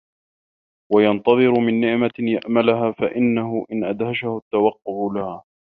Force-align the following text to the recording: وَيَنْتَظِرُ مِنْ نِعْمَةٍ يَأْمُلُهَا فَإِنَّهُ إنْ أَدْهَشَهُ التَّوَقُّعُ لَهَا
وَيَنْتَظِرُ 0.93 1.59
مِنْ 1.59 1.81
نِعْمَةٍ 1.81 2.11
يَأْمُلُهَا 2.19 2.91
فَإِنَّهُ 2.91 3.65
إنْ 3.71 3.83
أَدْهَشَهُ 3.83 4.37
التَّوَقُّعُ 4.37 5.09
لَهَا 5.13 5.43